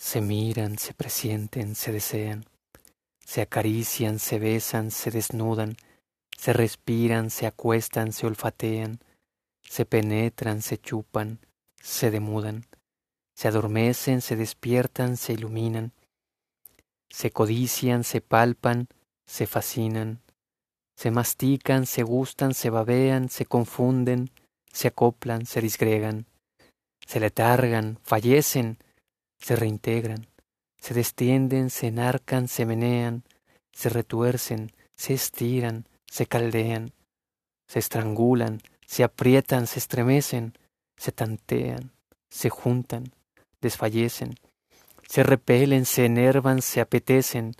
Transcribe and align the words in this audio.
se 0.00 0.22
miran, 0.22 0.78
se 0.78 0.94
presienten, 0.94 1.74
se 1.74 1.92
desean, 1.92 2.46
se 3.24 3.42
acarician, 3.42 4.18
se 4.18 4.38
besan, 4.38 4.90
se 4.90 5.10
desnudan, 5.10 5.76
se 6.36 6.54
respiran, 6.54 7.28
se 7.28 7.46
acuestan, 7.46 8.12
se 8.12 8.26
olfatean, 8.26 8.98
se 9.62 9.84
penetran, 9.84 10.62
se 10.62 10.78
chupan, 10.78 11.38
se 11.82 12.10
demudan, 12.10 12.64
se 13.36 13.48
adormecen, 13.48 14.22
se 14.22 14.36
despiertan, 14.36 15.18
se 15.18 15.34
iluminan, 15.34 15.92
se 17.10 17.30
codician, 17.30 18.02
se 18.02 18.22
palpan, 18.22 18.88
se 19.26 19.46
fascinan, 19.46 20.22
se 20.96 21.10
mastican, 21.10 21.84
se 21.84 22.02
gustan, 22.02 22.54
se 22.54 22.70
babean, 22.70 23.28
se 23.28 23.44
confunden, 23.44 24.30
se 24.72 24.88
acoplan, 24.88 25.44
se 25.44 25.60
disgregan, 25.60 26.26
se 27.06 27.20
letargan, 27.20 27.98
fallecen, 28.02 28.78
se 29.40 29.56
reintegran, 29.56 30.26
se 30.78 30.94
destienden, 30.94 31.70
se 31.70 31.86
enarcan, 31.86 32.48
se 32.48 32.64
menean, 32.66 33.24
se 33.72 33.88
retuercen, 33.88 34.72
se 34.96 35.14
estiran, 35.14 35.86
se 36.10 36.26
caldean, 36.26 36.92
se 37.68 37.78
estrangulan, 37.78 38.60
se 38.86 39.04
aprietan, 39.04 39.66
se 39.66 39.78
estremecen, 39.78 40.54
se 40.96 41.12
tantean, 41.12 41.92
se 42.30 42.48
juntan, 42.48 43.12
desfallecen, 43.60 44.34
se 45.08 45.22
repelen, 45.22 45.86
se 45.86 46.04
enervan, 46.04 46.62
se 46.62 46.80
apetecen, 46.80 47.54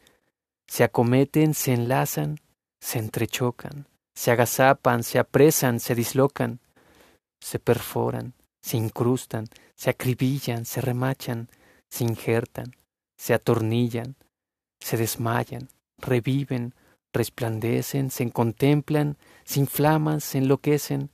se 0.66 0.84
acometen, 0.84 1.54
se 1.54 1.72
enlazan, 1.72 2.38
se 2.80 2.98
entrechocan, 2.98 3.86
se 4.14 4.30
agazapan, 4.30 5.02
se 5.02 5.18
apresan, 5.18 5.80
se 5.80 5.94
dislocan, 5.94 6.60
se 7.40 7.58
perforan, 7.58 8.34
se 8.62 8.76
incrustan, 8.76 9.46
se 9.74 9.90
acribillan, 9.90 10.64
se 10.64 10.80
remachan, 10.80 11.48
se 11.90 12.04
injertan, 12.04 12.76
se 13.16 13.34
atornillan, 13.34 14.16
se 14.80 14.96
desmayan, 14.96 15.68
reviven, 15.98 16.74
resplandecen, 17.12 18.10
se 18.10 18.30
contemplan, 18.30 19.16
se 19.44 19.60
inflaman, 19.60 20.20
se 20.20 20.38
enloquecen, 20.38 21.10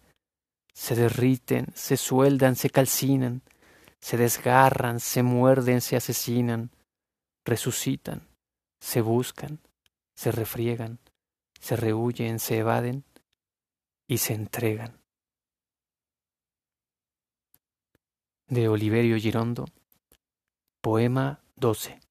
se 0.72 0.94
derriten, 0.94 1.66
se 1.74 1.96
sueldan, 1.96 2.54
se 2.54 2.70
calcinan, 2.70 3.42
se 4.00 4.16
desgarran, 4.16 5.00
se 5.00 5.22
muerden, 5.22 5.80
se 5.80 5.96
asesinan, 5.96 6.70
resucitan, 7.44 8.28
se 8.80 9.00
buscan, 9.00 9.58
se 10.14 10.30
refriegan, 10.32 10.98
se 11.60 11.76
rehuyen, 11.76 12.38
se 12.38 12.58
evaden 12.58 13.04
y 14.06 14.18
se 14.18 14.34
entregan. 14.34 15.00
De 18.48 18.68
Oliverio 18.68 19.16
Girondo, 19.18 19.64
poema 20.86 21.40
12. 21.56 22.05